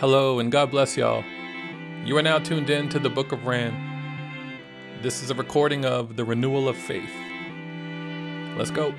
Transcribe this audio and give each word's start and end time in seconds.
Hello, 0.00 0.40
and 0.40 0.50
God 0.50 0.72
bless 0.72 0.96
y'all. 0.96 1.22
You 2.04 2.16
are 2.16 2.22
now 2.22 2.40
tuned 2.40 2.68
in 2.68 2.88
to 2.88 2.98
the 2.98 3.08
Book 3.08 3.30
of 3.30 3.46
Ran. 3.46 3.72
This 5.02 5.22
is 5.22 5.30
a 5.30 5.34
recording 5.34 5.84
of 5.84 6.16
The 6.16 6.24
Renewal 6.24 6.68
of 6.68 6.76
Faith. 6.76 7.12
Let's 8.58 8.72
go. 8.72 8.92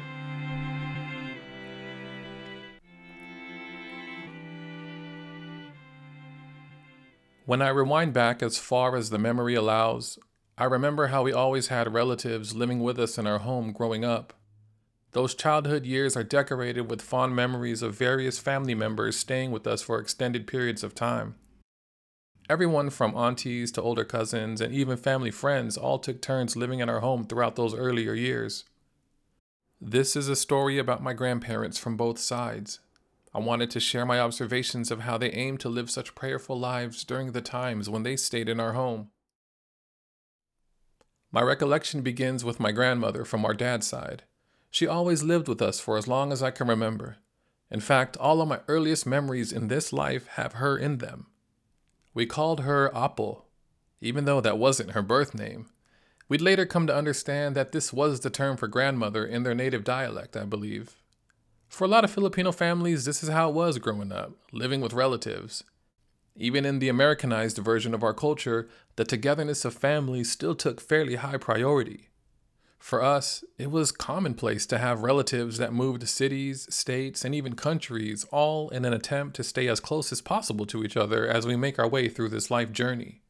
When 7.45 7.61
I 7.61 7.67
rewind 7.67 8.13
back 8.13 8.41
as 8.41 8.57
far 8.57 8.95
as 8.95 9.09
the 9.09 9.19
memory 9.19 9.53
allows, 9.53 10.17
I 10.57 10.63
remember 10.63 11.07
how 11.07 11.23
we 11.23 11.33
always 11.33 11.67
had 11.67 11.93
relatives 11.93 12.55
living 12.55 12.79
with 12.79 12.97
us 12.99 13.17
in 13.17 13.27
our 13.27 13.39
home 13.39 13.73
growing 13.73 14.05
up. 14.05 14.31
Those 15.15 15.33
childhood 15.33 15.85
years 15.85 16.17
are 16.17 16.25
decorated 16.25 16.89
with 16.89 17.01
fond 17.01 17.37
memories 17.37 17.81
of 17.81 17.95
various 17.95 18.37
family 18.37 18.75
members 18.75 19.15
staying 19.17 19.51
with 19.51 19.65
us 19.65 19.81
for 19.81 19.97
extended 19.97 20.45
periods 20.45 20.83
of 20.83 20.93
time. 20.93 21.35
Everyone 22.49 22.89
from 22.89 23.15
aunties 23.15 23.71
to 23.71 23.81
older 23.81 24.03
cousins 24.03 24.59
and 24.59 24.73
even 24.73 24.97
family 24.97 25.31
friends 25.31 25.77
all 25.77 25.99
took 25.99 26.21
turns 26.21 26.57
living 26.57 26.79
in 26.81 26.89
our 26.89 26.99
home 26.99 27.23
throughout 27.23 27.55
those 27.55 27.73
earlier 27.73 28.13
years. 28.13 28.65
This 29.79 30.17
is 30.17 30.27
a 30.27 30.35
story 30.35 30.77
about 30.77 31.01
my 31.01 31.13
grandparents 31.13 31.77
from 31.77 31.95
both 31.95 32.19
sides. 32.19 32.81
I 33.33 33.39
wanted 33.39 33.71
to 33.71 33.79
share 33.79 34.05
my 34.05 34.19
observations 34.19 34.91
of 34.91 34.99
how 34.99 35.17
they 35.17 35.31
aimed 35.31 35.61
to 35.61 35.69
live 35.69 35.89
such 35.89 36.13
prayerful 36.13 36.59
lives 36.59 37.05
during 37.05 37.31
the 37.31 37.39
times 37.39 37.89
when 37.89 38.03
they 38.03 38.17
stayed 38.17 38.49
in 38.49 38.59
our 38.59 38.73
home. 38.73 39.11
My 41.31 41.41
recollection 41.41 42.01
begins 42.01 42.43
with 42.43 42.59
my 42.59 42.73
grandmother 42.73 43.23
from 43.23 43.45
our 43.45 43.53
dad's 43.53 43.87
side. 43.87 44.23
She 44.75 44.87
always 44.87 45.23
lived 45.23 45.47
with 45.47 45.61
us 45.61 45.79
for 45.79 45.95
as 45.95 46.05
long 46.05 46.33
as 46.33 46.43
I 46.43 46.51
can 46.51 46.67
remember. 46.67 47.15
In 47.71 47.79
fact, 47.79 48.17
all 48.17 48.41
of 48.41 48.49
my 48.49 48.59
earliest 48.67 49.05
memories 49.05 49.53
in 49.53 49.69
this 49.69 49.93
life 49.93 50.27
have 50.31 50.55
her 50.55 50.77
in 50.77 50.97
them. 50.97 51.27
We 52.13 52.25
called 52.25 52.59
her 52.59 52.93
Apo, 52.93 53.45
even 54.01 54.25
though 54.25 54.41
that 54.41 54.57
wasn't 54.57 54.91
her 54.91 55.01
birth 55.01 55.33
name. 55.33 55.67
We'd 56.27 56.41
later 56.41 56.65
come 56.65 56.87
to 56.87 56.95
understand 56.95 57.55
that 57.55 57.71
this 57.71 57.93
was 57.93 58.19
the 58.19 58.29
term 58.29 58.57
for 58.57 58.67
grandmother 58.67 59.25
in 59.25 59.43
their 59.43 59.55
native 59.55 59.85
dialect, 59.85 60.35
I 60.35 60.43
believe. 60.43 60.97
For 61.69 61.85
a 61.85 61.87
lot 61.87 62.03
of 62.03 62.11
Filipino 62.11 62.51
families, 62.51 63.05
this 63.05 63.23
is 63.23 63.29
how 63.29 63.47
it 63.47 63.55
was 63.55 63.77
growing 63.77 64.11
up, 64.11 64.33
living 64.51 64.81
with 64.81 64.91
relatives. 64.91 65.63
Even 66.35 66.65
in 66.65 66.79
the 66.79 66.89
Americanized 66.89 67.59
version 67.59 67.93
of 67.93 68.03
our 68.03 68.13
culture, 68.13 68.67
the 68.97 69.05
togetherness 69.05 69.63
of 69.63 69.73
families 69.73 70.29
still 70.29 70.53
took 70.53 70.81
fairly 70.81 71.15
high 71.15 71.37
priority. 71.37 72.09
For 72.85 73.01
us, 73.01 73.43
it 73.57 73.71
was 73.71 73.91
commonplace 73.91 74.67
to 74.67 74.77
have 74.77 75.01
relatives 75.01 75.57
that 75.57 75.73
moved 75.73 76.01
to 76.01 76.05
cities, 76.05 76.67
states, 76.69 77.25
and 77.25 77.33
even 77.33 77.55
countries, 77.55 78.25
all 78.25 78.69
in 78.69 78.85
an 78.85 78.93
attempt 78.93 79.35
to 79.37 79.43
stay 79.43 79.67
as 79.67 79.79
close 79.79 80.11
as 80.11 80.21
possible 80.21 80.67
to 80.67 80.83
each 80.83 80.95
other 80.95 81.27
as 81.27 81.47
we 81.47 81.55
make 81.55 81.79
our 81.79 81.87
way 81.87 82.09
through 82.09 82.29
this 82.29 82.51
life 82.51 82.71
journey. 82.71 83.23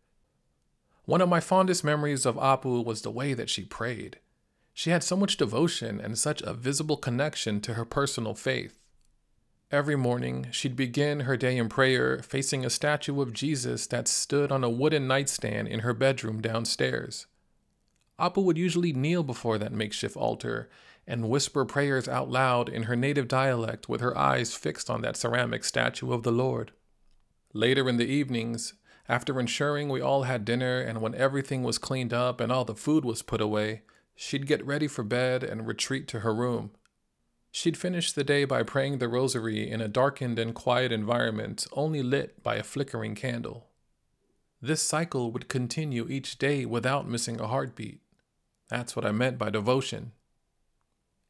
One 1.05 1.21
of 1.21 1.29
my 1.29 1.39
fondest 1.39 1.85
memories 1.85 2.25
of 2.25 2.37
Apo 2.37 2.81
was 2.81 3.01
the 3.01 3.09
way 3.09 3.33
that 3.33 3.49
she 3.49 3.63
prayed. 3.63 4.19
She 4.73 4.89
had 4.89 5.03
so 5.03 5.15
much 5.15 5.37
devotion 5.37 6.01
and 6.01 6.17
such 6.17 6.41
a 6.41 6.53
visible 6.53 6.97
connection 6.97 7.61
to 7.61 7.75
her 7.75 7.85
personal 7.85 8.33
faith. 8.33 8.77
Every 9.71 9.95
morning, 9.95 10.47
she'd 10.51 10.75
begin 10.75 11.21
her 11.21 11.37
day 11.37 11.55
in 11.55 11.69
prayer 11.69 12.21
facing 12.21 12.65
a 12.65 12.69
statue 12.69 13.21
of 13.21 13.31
Jesus 13.31 13.87
that 13.87 14.09
stood 14.09 14.51
on 14.51 14.65
a 14.65 14.69
wooden 14.69 15.07
nightstand 15.07 15.69
in 15.69 15.79
her 15.79 15.93
bedroom 15.93 16.41
downstairs. 16.41 17.27
Apo 18.17 18.41
would 18.41 18.57
usually 18.57 18.93
kneel 18.93 19.23
before 19.23 19.57
that 19.57 19.73
makeshift 19.73 20.15
altar 20.15 20.69
and 21.07 21.29
whisper 21.29 21.65
prayers 21.65 22.07
out 22.07 22.29
loud 22.29 22.69
in 22.69 22.83
her 22.83 22.95
native 22.95 23.27
dialect 23.27 23.87
with 23.89 24.01
her 24.01 24.17
eyes 24.17 24.55
fixed 24.55 24.89
on 24.89 25.01
that 25.01 25.17
ceramic 25.17 25.63
statue 25.63 26.11
of 26.11 26.23
the 26.23 26.31
Lord. 26.31 26.71
Later 27.53 27.87
in 27.87 27.97
the 27.97 28.07
evenings, 28.07 28.73
after 29.07 29.39
ensuring 29.39 29.89
we 29.89 30.01
all 30.01 30.23
had 30.23 30.45
dinner 30.45 30.79
and 30.79 31.01
when 31.01 31.13
everything 31.15 31.63
was 31.63 31.77
cleaned 31.77 32.13
up 32.13 32.39
and 32.39 32.51
all 32.51 32.65
the 32.65 32.75
food 32.75 33.05
was 33.05 33.21
put 33.21 33.41
away, 33.41 33.83
She'd 34.15 34.47
get 34.47 34.65
ready 34.65 34.87
for 34.87 35.03
bed 35.03 35.43
and 35.43 35.67
retreat 35.67 36.07
to 36.09 36.21
her 36.21 36.33
room. 36.33 36.71
She'd 37.51 37.77
finish 37.77 38.11
the 38.11 38.23
day 38.23 38.45
by 38.45 38.63
praying 38.63 38.97
the 38.97 39.07
rosary 39.07 39.69
in 39.69 39.81
a 39.81 39.87
darkened 39.87 40.39
and 40.39 40.55
quiet 40.55 40.91
environment 40.91 41.67
only 41.73 42.01
lit 42.01 42.41
by 42.41 42.55
a 42.55 42.63
flickering 42.63 43.15
candle. 43.15 43.67
This 44.61 44.81
cycle 44.81 45.31
would 45.31 45.49
continue 45.49 46.07
each 46.09 46.37
day 46.37 46.65
without 46.65 47.07
missing 47.07 47.39
a 47.39 47.47
heartbeat. 47.47 48.01
That's 48.69 48.95
what 48.95 49.05
I 49.05 49.11
meant 49.11 49.37
by 49.37 49.49
devotion. 49.49 50.11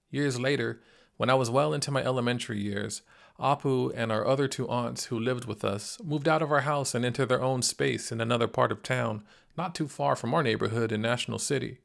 Years 0.10 0.40
later, 0.40 0.82
when 1.18 1.30
I 1.30 1.36
was 1.36 1.50
well 1.50 1.74
into 1.74 1.92
my 1.92 2.04
elementary 2.04 2.62
years, 2.62 3.02
Apo 3.38 3.90
and 3.90 4.12
our 4.12 4.26
other 4.26 4.48
two 4.48 4.68
aunts 4.70 5.06
who 5.06 5.20
lived 5.20 5.46
with 5.46 5.66
us 5.66 5.98
moved 6.04 6.28
out 6.28 6.42
of 6.42 6.52
our 6.52 6.62
house 6.62 6.96
and 6.96 7.04
into 7.04 7.26
their 7.26 7.42
own 7.42 7.62
space 7.62 8.12
in 8.12 8.22
another 8.22 8.48
part 8.48 8.72
of 8.72 8.82
town, 8.82 9.24
not 9.58 9.76
too 9.76 9.88
far 9.88 10.16
from 10.16 10.34
our 10.34 10.44
neighborhood 10.44 10.92
in 10.92 11.02
National 11.02 11.40
City. 11.40 11.80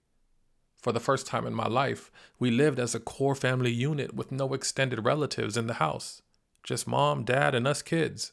For 0.78 0.92
the 0.92 1.00
first 1.00 1.26
time 1.26 1.46
in 1.46 1.54
my 1.54 1.66
life, 1.66 2.10
we 2.38 2.50
lived 2.50 2.78
as 2.78 2.94
a 2.94 3.00
core 3.00 3.34
family 3.34 3.72
unit 3.72 4.14
with 4.14 4.32
no 4.32 4.54
extended 4.54 5.04
relatives 5.04 5.56
in 5.56 5.66
the 5.66 5.74
house, 5.74 6.22
just 6.62 6.86
mom, 6.86 7.24
dad, 7.24 7.54
and 7.54 7.66
us 7.66 7.82
kids. 7.82 8.32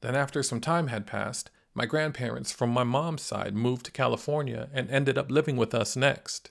Then, 0.00 0.14
after 0.14 0.42
some 0.42 0.60
time 0.60 0.88
had 0.88 1.06
passed, 1.06 1.50
my 1.74 1.86
grandparents 1.86 2.52
from 2.52 2.70
my 2.70 2.84
mom's 2.84 3.22
side 3.22 3.54
moved 3.54 3.86
to 3.86 3.92
California 3.92 4.68
and 4.72 4.90
ended 4.90 5.16
up 5.16 5.30
living 5.30 5.56
with 5.56 5.74
us 5.74 5.96
next. 5.96 6.50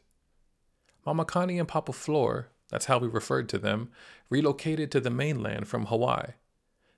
Mama 1.06 1.26
Connie 1.26 1.60
and 1.60 1.68
Papa 1.68 1.94
Flor, 1.94 2.50
that's 2.70 2.86
how 2.86 3.00
we 3.00 3.08
referred 3.08 3.50
to 3.50 3.58
them, 3.58 3.90
relocated 4.30 4.92
to 4.92 5.00
the 5.00 5.10
mainland 5.10 5.68
from 5.68 5.88
Hawaii. 5.88 6.34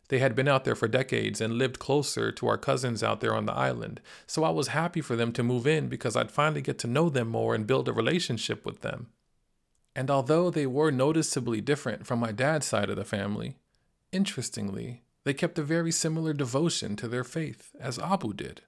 They 0.09 0.19
had 0.19 0.35
been 0.35 0.49
out 0.49 0.65
there 0.65 0.75
for 0.75 0.89
decades 0.89 1.39
and 1.39 1.53
lived 1.53 1.79
closer 1.79 2.33
to 2.33 2.47
our 2.47 2.57
cousins 2.57 3.01
out 3.01 3.21
there 3.21 3.33
on 3.33 3.45
the 3.45 3.53
island, 3.53 4.01
so 4.27 4.43
I 4.43 4.49
was 4.49 4.67
happy 4.67 4.99
for 4.99 5.15
them 5.15 5.31
to 5.31 5.43
move 5.43 5.65
in 5.65 5.87
because 5.87 6.17
I'd 6.17 6.31
finally 6.31 6.61
get 6.61 6.77
to 6.79 6.87
know 6.87 7.09
them 7.09 7.29
more 7.29 7.55
and 7.55 7.65
build 7.65 7.87
a 7.87 7.93
relationship 7.93 8.65
with 8.65 8.81
them. 8.81 9.07
And 9.95 10.11
although 10.11 10.49
they 10.49 10.67
were 10.67 10.91
noticeably 10.91 11.61
different 11.61 12.05
from 12.05 12.19
my 12.19 12.33
dad's 12.33 12.65
side 12.65 12.89
of 12.89 12.97
the 12.97 13.05
family, 13.05 13.57
interestingly, 14.11 15.03
they 15.23 15.33
kept 15.33 15.59
a 15.59 15.63
very 15.63 15.91
similar 15.91 16.33
devotion 16.33 16.95
to 16.95 17.07
their 17.07 17.23
faith 17.23 17.71
as 17.79 17.99
Apo 17.99 18.33
did. 18.33 18.61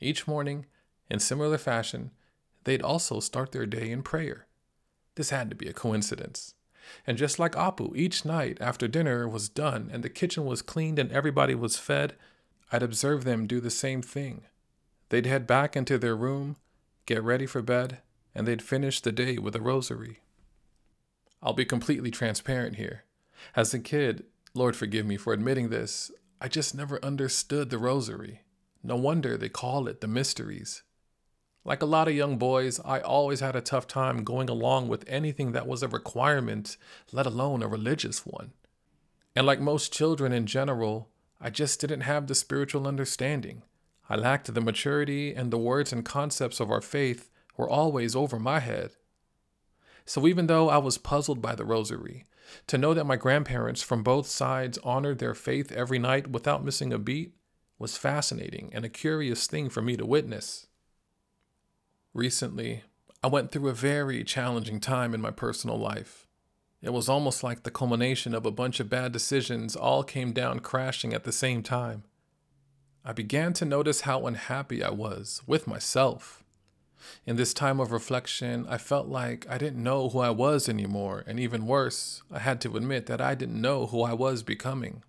Each 0.00 0.26
morning, 0.26 0.66
in 1.08 1.20
similar 1.20 1.58
fashion, 1.58 2.10
they'd 2.64 2.82
also 2.82 3.20
start 3.20 3.52
their 3.52 3.66
day 3.66 3.90
in 3.90 4.02
prayer. 4.02 4.46
This 5.14 5.30
had 5.30 5.50
to 5.50 5.56
be 5.56 5.68
a 5.68 5.72
coincidence. 5.72 6.54
And 7.06 7.16
just 7.16 7.38
like 7.38 7.56
Apo, 7.56 7.94
each 7.94 8.24
night 8.24 8.58
after 8.60 8.88
dinner 8.88 9.28
was 9.28 9.48
done 9.48 9.90
and 9.92 10.02
the 10.02 10.10
kitchen 10.10 10.44
was 10.44 10.62
cleaned 10.62 10.98
and 10.98 11.12
everybody 11.12 11.54
was 11.54 11.76
fed, 11.76 12.14
I'd 12.72 12.82
observe 12.82 13.24
them 13.24 13.46
do 13.46 13.60
the 13.60 13.70
same 13.70 14.02
thing. 14.02 14.42
They'd 15.10 15.26
head 15.26 15.46
back 15.46 15.76
into 15.76 15.98
their 15.98 16.16
room, 16.16 16.56
get 17.06 17.22
ready 17.22 17.46
for 17.46 17.62
bed, 17.62 17.98
and 18.34 18.48
they'd 18.48 18.62
finish 18.62 19.00
the 19.00 19.12
day 19.12 19.38
with 19.38 19.54
a 19.54 19.60
rosary. 19.60 20.20
I'll 21.42 21.52
be 21.52 21.64
completely 21.64 22.10
transparent 22.10 22.76
here. 22.76 23.04
As 23.54 23.74
a 23.74 23.78
kid, 23.78 24.24
Lord 24.54 24.76
forgive 24.76 25.06
me 25.06 25.16
for 25.16 25.32
admitting 25.32 25.70
this, 25.70 26.10
I 26.40 26.48
just 26.48 26.74
never 26.74 27.02
understood 27.04 27.70
the 27.70 27.78
rosary. 27.78 28.40
No 28.82 28.96
wonder 28.96 29.36
they 29.36 29.48
call 29.48 29.88
it 29.88 30.00
the 30.00 30.08
mysteries. 30.08 30.82
Like 31.64 31.80
a 31.80 31.86
lot 31.86 32.08
of 32.08 32.14
young 32.14 32.36
boys, 32.36 32.80
I 32.84 33.00
always 33.00 33.40
had 33.40 33.54
a 33.54 33.60
tough 33.60 33.86
time 33.86 34.24
going 34.24 34.50
along 34.50 34.88
with 34.88 35.04
anything 35.06 35.52
that 35.52 35.66
was 35.66 35.82
a 35.82 35.88
requirement, 35.88 36.76
let 37.12 37.24
alone 37.24 37.62
a 37.62 37.68
religious 37.68 38.26
one. 38.26 38.52
And 39.34 39.46
like 39.46 39.60
most 39.60 39.92
children 39.92 40.32
in 40.32 40.46
general, 40.46 41.08
I 41.40 41.50
just 41.50 41.80
didn't 41.80 42.02
have 42.02 42.26
the 42.26 42.34
spiritual 42.34 42.86
understanding. 42.86 43.62
I 44.10 44.16
lacked 44.16 44.52
the 44.52 44.60
maturity, 44.60 45.32
and 45.34 45.50
the 45.50 45.58
words 45.58 45.92
and 45.92 46.04
concepts 46.04 46.60
of 46.60 46.70
our 46.70 46.82
faith 46.82 47.30
were 47.56 47.70
always 47.70 48.14
over 48.14 48.38
my 48.38 48.58
head. 48.58 48.90
So 50.04 50.26
even 50.26 50.46
though 50.46 50.68
I 50.68 50.78
was 50.78 50.98
puzzled 50.98 51.40
by 51.40 51.54
the 51.54 51.64
rosary, 51.64 52.26
to 52.66 52.78
know 52.78 52.94
that 52.94 53.06
my 53.06 53.16
grandparents 53.16 53.82
from 53.82 54.02
both 54.02 54.26
sides 54.26 54.78
honored 54.84 55.18
their 55.18 55.34
faith 55.34 55.72
every 55.72 55.98
night 55.98 56.30
without 56.30 56.64
missing 56.64 56.92
a 56.92 56.98
beat 56.98 57.34
was 57.78 57.96
fascinating 57.96 58.70
and 58.72 58.84
a 58.84 58.88
curious 58.88 59.46
thing 59.46 59.68
for 59.68 59.82
me 59.82 59.96
to 59.96 60.06
witness. 60.06 60.66
Recently, 62.14 62.84
I 63.22 63.28
went 63.28 63.50
through 63.50 63.68
a 63.68 63.74
very 63.74 64.22
challenging 64.24 64.80
time 64.80 65.14
in 65.14 65.20
my 65.20 65.30
personal 65.30 65.78
life. 65.78 66.26
It 66.82 66.92
was 66.92 67.08
almost 67.08 67.44
like 67.44 67.62
the 67.62 67.70
culmination 67.70 68.34
of 68.34 68.44
a 68.44 68.50
bunch 68.50 68.80
of 68.80 68.90
bad 68.90 69.12
decisions 69.12 69.76
all 69.76 70.02
came 70.02 70.32
down 70.32 70.60
crashing 70.60 71.14
at 71.14 71.24
the 71.24 71.32
same 71.32 71.62
time. 71.62 72.02
I 73.04 73.12
began 73.12 73.52
to 73.54 73.64
notice 73.64 74.02
how 74.02 74.26
unhappy 74.26 74.82
I 74.82 74.90
was 74.90 75.42
with 75.46 75.66
myself. 75.66 76.41
In 77.26 77.36
this 77.36 77.54
time 77.54 77.80
of 77.80 77.92
reflection, 77.92 78.66
I 78.68 78.78
felt 78.78 79.06
like 79.06 79.46
I 79.48 79.58
didn't 79.58 79.82
know 79.82 80.08
who 80.08 80.18
I 80.18 80.30
was 80.30 80.68
anymore, 80.68 81.24
and 81.26 81.38
even 81.38 81.66
worse, 81.66 82.22
I 82.30 82.38
had 82.38 82.60
to 82.62 82.76
admit 82.76 83.06
that 83.06 83.20
I 83.20 83.34
didn't 83.34 83.60
know 83.60 83.86
who 83.86 84.02
I 84.02 84.12
was 84.12 84.42
becoming. 84.42 85.02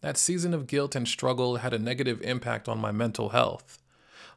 That 0.00 0.18
season 0.18 0.52
of 0.52 0.66
guilt 0.66 0.94
and 0.94 1.08
struggle 1.08 1.56
had 1.56 1.72
a 1.72 1.78
negative 1.78 2.20
impact 2.22 2.68
on 2.68 2.78
my 2.78 2.92
mental 2.92 3.30
health. 3.30 3.78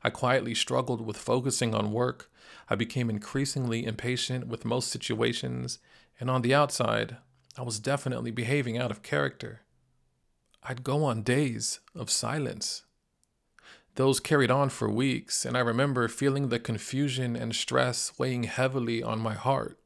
I 0.04 0.10
quietly 0.10 0.56
struggled 0.56 1.02
with 1.02 1.18
focusing 1.18 1.76
on 1.76 1.92
work. 1.92 2.32
I 2.70 2.76
became 2.76 3.10
increasingly 3.10 3.86
impatient 3.86 4.48
with 4.48 4.64
most 4.64 4.90
situations, 4.90 5.80
and 6.20 6.30
on 6.30 6.42
the 6.42 6.54
outside, 6.54 7.18
I 7.58 7.64
was 7.64 7.80
definitely 7.80 8.32
behaving 8.32 8.78
out 8.78 8.92
of 8.92 9.04
character. 9.04 9.62
I'd 10.64 10.84
go 10.84 11.04
on 11.04 11.24
days 11.24 11.80
of 11.96 12.10
silence. 12.10 12.84
Those 13.98 14.20
carried 14.20 14.52
on 14.52 14.70
for 14.70 14.88
weeks, 14.92 15.44
and 15.44 15.58
I 15.58 15.62
remember 15.62 16.08
feeling 16.08 16.50
the 16.50 16.60
confusion 16.60 17.36
and 17.36 17.56
stress 17.56 18.14
weighing 18.20 18.44
heavily 18.44 19.02
on 19.02 19.18
my 19.18 19.34
heart. 19.34 19.80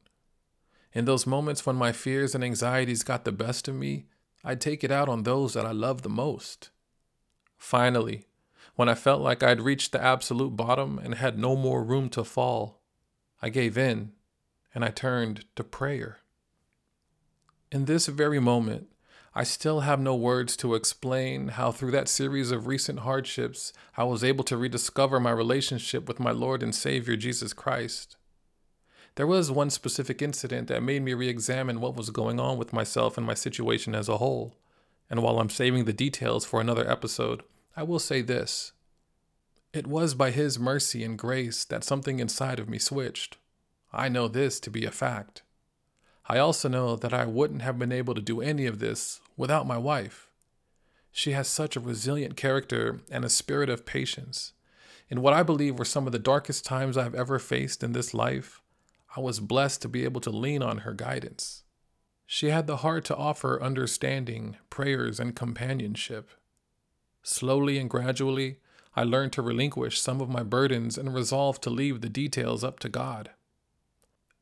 In 0.91 1.05
those 1.05 1.25
moments 1.25 1.65
when 1.65 1.77
my 1.77 1.93
fears 1.93 2.35
and 2.35 2.43
anxieties 2.43 3.03
got 3.03 3.23
the 3.23 3.31
best 3.31 3.69
of 3.69 3.75
me, 3.75 4.07
I'd 4.43 4.59
take 4.59 4.83
it 4.83 4.91
out 4.91 5.07
on 5.07 5.23
those 5.23 5.53
that 5.53 5.65
I 5.65 5.71
loved 5.71 6.03
the 6.03 6.09
most. 6.09 6.71
Finally, 7.57 8.25
when 8.75 8.89
I 8.89 8.95
felt 8.95 9.21
like 9.21 9.43
I'd 9.43 9.61
reached 9.61 9.93
the 9.93 10.03
absolute 10.03 10.57
bottom 10.57 10.99
and 10.99 11.15
had 11.15 11.39
no 11.39 11.55
more 11.55 11.81
room 11.81 12.09
to 12.09 12.25
fall, 12.25 12.81
I 13.41 13.47
gave 13.47 13.77
in 13.77 14.11
and 14.75 14.83
I 14.83 14.89
turned 14.89 15.45
to 15.55 15.63
prayer. 15.63 16.17
In 17.71 17.85
this 17.85 18.07
very 18.07 18.41
moment, 18.41 18.90
I 19.33 19.43
still 19.43 19.79
have 19.81 19.99
no 20.01 20.13
words 20.13 20.57
to 20.57 20.75
explain 20.75 21.49
how, 21.49 21.71
through 21.71 21.91
that 21.91 22.09
series 22.09 22.51
of 22.51 22.67
recent 22.67 22.99
hardships, 22.99 23.71
I 23.95 24.03
was 24.03 24.25
able 24.25 24.43
to 24.45 24.57
rediscover 24.57 25.21
my 25.21 25.31
relationship 25.31 26.05
with 26.05 26.19
my 26.19 26.31
Lord 26.31 26.61
and 26.61 26.75
Savior 26.75 27.15
Jesus 27.15 27.53
Christ. 27.53 28.17
There 29.15 29.27
was 29.27 29.49
one 29.49 29.69
specific 29.69 30.21
incident 30.21 30.67
that 30.67 30.83
made 30.83 31.01
me 31.01 31.13
re 31.13 31.29
examine 31.29 31.79
what 31.79 31.95
was 31.95 32.09
going 32.09 32.41
on 32.41 32.57
with 32.57 32.73
myself 32.73 33.17
and 33.17 33.25
my 33.25 33.33
situation 33.33 33.95
as 33.95 34.09
a 34.09 34.17
whole. 34.17 34.57
And 35.09 35.21
while 35.21 35.39
I'm 35.39 35.49
saving 35.49 35.85
the 35.85 35.93
details 35.93 36.43
for 36.43 36.59
another 36.59 36.89
episode, 36.89 37.43
I 37.75 37.83
will 37.83 37.99
say 37.99 38.21
this 38.21 38.73
It 39.71 39.87
was 39.87 40.13
by 40.13 40.31
His 40.31 40.59
mercy 40.59 41.05
and 41.05 41.17
grace 41.17 41.63
that 41.65 41.85
something 41.85 42.19
inside 42.19 42.59
of 42.59 42.67
me 42.67 42.79
switched. 42.79 43.37
I 43.93 44.09
know 44.09 44.27
this 44.27 44.59
to 44.61 44.69
be 44.69 44.83
a 44.83 44.91
fact. 44.91 45.43
I 46.27 46.37
also 46.37 46.69
know 46.69 46.95
that 46.95 47.13
I 47.13 47.25
wouldn't 47.25 47.61
have 47.61 47.79
been 47.79 47.91
able 47.91 48.13
to 48.13 48.21
do 48.21 48.41
any 48.41 48.65
of 48.65 48.79
this 48.79 49.21
without 49.35 49.67
my 49.67 49.77
wife. 49.77 50.29
She 51.11 51.31
has 51.31 51.47
such 51.47 51.75
a 51.75 51.81
resilient 51.81 52.37
character 52.37 53.01
and 53.09 53.25
a 53.25 53.29
spirit 53.29 53.69
of 53.69 53.85
patience. 53.85 54.53
In 55.09 55.21
what 55.21 55.33
I 55.33 55.43
believe 55.43 55.77
were 55.77 55.85
some 55.85 56.05
of 56.05 56.13
the 56.13 56.19
darkest 56.19 56.63
times 56.63 56.97
I've 56.97 57.15
ever 57.15 57.37
faced 57.37 57.83
in 57.83 57.91
this 57.91 58.13
life, 58.13 58.61
I 59.15 59.19
was 59.19 59.41
blessed 59.41 59.81
to 59.81 59.89
be 59.89 60.05
able 60.05 60.21
to 60.21 60.29
lean 60.29 60.63
on 60.63 60.79
her 60.79 60.93
guidance. 60.93 61.63
She 62.25 62.47
had 62.49 62.65
the 62.65 62.77
heart 62.77 63.03
to 63.05 63.15
offer 63.17 63.61
understanding, 63.61 64.55
prayers, 64.69 65.19
and 65.19 65.35
companionship. 65.35 66.29
Slowly 67.23 67.77
and 67.77 67.89
gradually, 67.89 68.59
I 68.95 69.03
learned 69.03 69.33
to 69.33 69.41
relinquish 69.41 69.99
some 69.99 70.21
of 70.21 70.29
my 70.29 70.43
burdens 70.43 70.97
and 70.97 71.13
resolve 71.13 71.59
to 71.61 71.69
leave 71.69 71.99
the 71.99 72.07
details 72.07 72.63
up 72.63 72.79
to 72.79 72.89
God. 72.89 73.31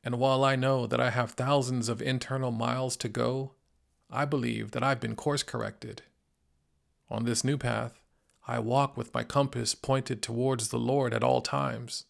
And 0.03 0.19
while 0.19 0.43
I 0.43 0.55
know 0.55 0.87
that 0.87 1.01
I 1.01 1.09
have 1.09 1.31
thousands 1.31 1.89
of 1.89 2.01
internal 2.01 2.51
miles 2.51 2.95
to 2.97 3.09
go, 3.09 3.53
I 4.09 4.25
believe 4.25 4.71
that 4.71 4.83
I've 4.83 4.99
been 4.99 5.15
course 5.15 5.43
corrected. 5.43 6.03
On 7.09 7.25
this 7.25 7.43
new 7.43 7.57
path, 7.57 7.99
I 8.47 8.59
walk 8.59 8.97
with 8.97 9.13
my 9.13 9.23
compass 9.23 9.75
pointed 9.75 10.21
towards 10.21 10.69
the 10.69 10.79
Lord 10.79 11.13
at 11.13 11.23
all 11.23 11.41
times. 11.41 12.05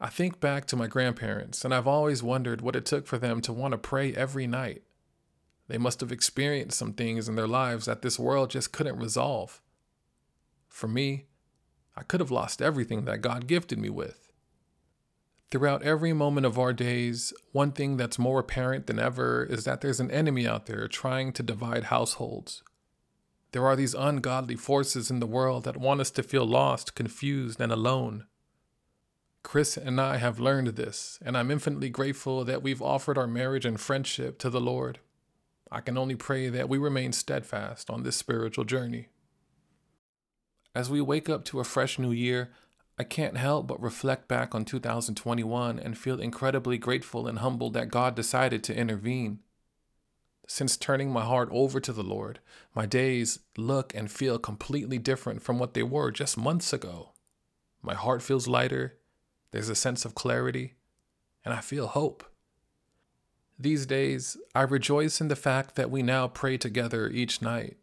I 0.00 0.08
think 0.08 0.40
back 0.40 0.66
to 0.66 0.76
my 0.76 0.86
grandparents, 0.86 1.64
and 1.64 1.74
I've 1.74 1.86
always 1.86 2.22
wondered 2.22 2.60
what 2.60 2.76
it 2.76 2.84
took 2.84 3.06
for 3.06 3.18
them 3.18 3.40
to 3.42 3.52
want 3.52 3.72
to 3.72 3.78
pray 3.78 4.14
every 4.14 4.46
night. 4.46 4.82
They 5.68 5.78
must 5.78 6.00
have 6.00 6.12
experienced 6.12 6.78
some 6.78 6.92
things 6.92 7.28
in 7.28 7.34
their 7.34 7.46
lives 7.46 7.86
that 7.86 8.02
this 8.02 8.18
world 8.18 8.50
just 8.50 8.72
couldn't 8.72 8.98
resolve. 8.98 9.60
For 10.68 10.86
me, 10.86 11.26
I 11.96 12.02
could 12.02 12.20
have 12.20 12.30
lost 12.30 12.60
everything 12.60 13.06
that 13.06 13.22
God 13.22 13.46
gifted 13.46 13.78
me 13.78 13.88
with. 13.88 14.25
Throughout 15.50 15.82
every 15.82 16.12
moment 16.12 16.44
of 16.44 16.58
our 16.58 16.72
days, 16.72 17.32
one 17.52 17.70
thing 17.70 17.96
that's 17.96 18.18
more 18.18 18.40
apparent 18.40 18.86
than 18.86 18.98
ever 18.98 19.44
is 19.44 19.64
that 19.64 19.80
there's 19.80 20.00
an 20.00 20.10
enemy 20.10 20.46
out 20.46 20.66
there 20.66 20.88
trying 20.88 21.32
to 21.34 21.42
divide 21.42 21.84
households. 21.84 22.64
There 23.52 23.64
are 23.64 23.76
these 23.76 23.94
ungodly 23.94 24.56
forces 24.56 25.10
in 25.10 25.20
the 25.20 25.26
world 25.26 25.64
that 25.64 25.76
want 25.76 26.00
us 26.00 26.10
to 26.12 26.22
feel 26.24 26.44
lost, 26.44 26.96
confused, 26.96 27.60
and 27.60 27.70
alone. 27.70 28.26
Chris 29.44 29.76
and 29.76 30.00
I 30.00 30.16
have 30.16 30.40
learned 30.40 30.68
this, 30.68 31.20
and 31.24 31.38
I'm 31.38 31.52
infinitely 31.52 31.90
grateful 31.90 32.44
that 32.44 32.62
we've 32.64 32.82
offered 32.82 33.16
our 33.16 33.28
marriage 33.28 33.64
and 33.64 33.80
friendship 33.80 34.40
to 34.40 34.50
the 34.50 34.60
Lord. 34.60 34.98
I 35.70 35.80
can 35.80 35.96
only 35.96 36.16
pray 36.16 36.48
that 36.48 36.68
we 36.68 36.78
remain 36.78 37.12
steadfast 37.12 37.88
on 37.88 38.02
this 38.02 38.16
spiritual 38.16 38.64
journey. 38.64 39.08
As 40.74 40.90
we 40.90 41.00
wake 41.00 41.28
up 41.28 41.44
to 41.46 41.60
a 41.60 41.64
fresh 41.64 41.98
new 41.98 42.10
year, 42.10 42.50
I 42.98 43.04
can't 43.04 43.36
help 43.36 43.66
but 43.66 43.82
reflect 43.82 44.26
back 44.26 44.54
on 44.54 44.64
2021 44.64 45.78
and 45.78 45.98
feel 45.98 46.20
incredibly 46.20 46.78
grateful 46.78 47.26
and 47.26 47.40
humbled 47.40 47.74
that 47.74 47.90
God 47.90 48.14
decided 48.14 48.64
to 48.64 48.76
intervene. 48.76 49.40
Since 50.48 50.76
turning 50.76 51.10
my 51.10 51.24
heart 51.24 51.48
over 51.52 51.80
to 51.80 51.92
the 51.92 52.04
Lord, 52.04 52.38
my 52.74 52.86
days 52.86 53.40
look 53.56 53.94
and 53.94 54.10
feel 54.10 54.38
completely 54.38 54.98
different 54.98 55.42
from 55.42 55.58
what 55.58 55.74
they 55.74 55.82
were 55.82 56.10
just 56.10 56.38
months 56.38 56.72
ago. 56.72 57.12
My 57.82 57.94
heart 57.94 58.22
feels 58.22 58.48
lighter, 58.48 58.98
there's 59.50 59.68
a 59.68 59.74
sense 59.74 60.04
of 60.04 60.14
clarity, 60.14 60.74
and 61.44 61.52
I 61.52 61.60
feel 61.60 61.88
hope. 61.88 62.24
These 63.58 63.86
days, 63.86 64.36
I 64.54 64.62
rejoice 64.62 65.20
in 65.20 65.28
the 65.28 65.36
fact 65.36 65.74
that 65.76 65.90
we 65.90 66.02
now 66.02 66.28
pray 66.28 66.58
together 66.58 67.08
each 67.08 67.42
night. 67.42 67.76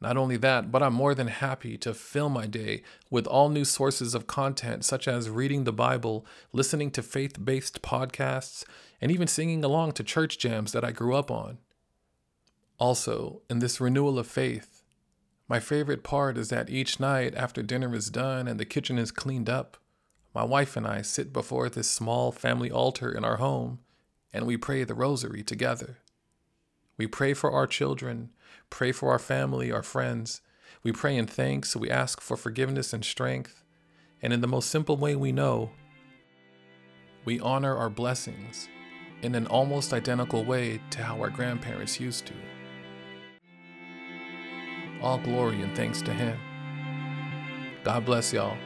Not 0.00 0.16
only 0.16 0.36
that, 0.36 0.70
but 0.70 0.82
I'm 0.82 0.92
more 0.92 1.14
than 1.14 1.28
happy 1.28 1.78
to 1.78 1.94
fill 1.94 2.28
my 2.28 2.46
day 2.46 2.82
with 3.10 3.26
all 3.26 3.48
new 3.48 3.64
sources 3.64 4.14
of 4.14 4.26
content, 4.26 4.84
such 4.84 5.08
as 5.08 5.30
reading 5.30 5.64
the 5.64 5.72
Bible, 5.72 6.26
listening 6.52 6.90
to 6.92 7.02
faith 7.02 7.42
based 7.44 7.82
podcasts, 7.82 8.64
and 9.00 9.10
even 9.10 9.26
singing 9.26 9.64
along 9.64 9.92
to 9.92 10.04
church 10.04 10.38
jams 10.38 10.72
that 10.72 10.84
I 10.84 10.92
grew 10.92 11.14
up 11.14 11.30
on. 11.30 11.58
Also, 12.78 13.40
in 13.48 13.60
this 13.60 13.80
renewal 13.80 14.18
of 14.18 14.26
faith, 14.26 14.82
my 15.48 15.60
favorite 15.60 16.02
part 16.02 16.36
is 16.36 16.50
that 16.50 16.68
each 16.68 17.00
night 17.00 17.34
after 17.34 17.62
dinner 17.62 17.94
is 17.94 18.10
done 18.10 18.48
and 18.48 18.60
the 18.60 18.64
kitchen 18.64 18.98
is 18.98 19.10
cleaned 19.10 19.48
up, 19.48 19.78
my 20.34 20.44
wife 20.44 20.76
and 20.76 20.86
I 20.86 21.00
sit 21.00 21.32
before 21.32 21.70
this 21.70 21.88
small 21.88 22.32
family 22.32 22.70
altar 22.70 23.10
in 23.10 23.24
our 23.24 23.36
home 23.36 23.78
and 24.34 24.44
we 24.44 24.58
pray 24.58 24.84
the 24.84 24.94
rosary 24.94 25.42
together. 25.42 25.96
We 26.98 27.06
pray 27.06 27.34
for 27.34 27.52
our 27.52 27.66
children, 27.66 28.30
pray 28.70 28.92
for 28.92 29.10
our 29.10 29.18
family, 29.18 29.70
our 29.70 29.82
friends. 29.82 30.40
We 30.82 30.92
pray 30.92 31.16
in 31.16 31.26
thanks, 31.26 31.76
we 31.76 31.90
ask 31.90 32.20
for 32.20 32.36
forgiveness 32.36 32.92
and 32.92 33.04
strength. 33.04 33.62
And 34.22 34.32
in 34.32 34.40
the 34.40 34.46
most 34.46 34.70
simple 34.70 34.96
way 34.96 35.14
we 35.14 35.32
know, 35.32 35.70
we 37.24 37.38
honor 37.40 37.76
our 37.76 37.90
blessings 37.90 38.68
in 39.22 39.34
an 39.34 39.46
almost 39.46 39.92
identical 39.92 40.44
way 40.44 40.80
to 40.90 41.02
how 41.02 41.20
our 41.20 41.30
grandparents 41.30 42.00
used 42.00 42.26
to. 42.26 42.34
All 45.02 45.18
glory 45.18 45.60
and 45.60 45.76
thanks 45.76 46.00
to 46.02 46.12
Him. 46.12 46.38
God 47.84 48.06
bless 48.06 48.32
y'all, 48.32 48.56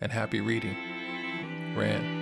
and 0.00 0.10
happy 0.10 0.40
reading. 0.40 0.76
Rand. 1.76 2.15